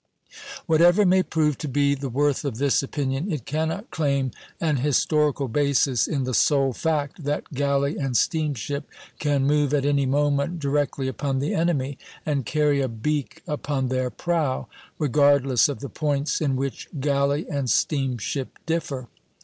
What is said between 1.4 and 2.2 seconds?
to be the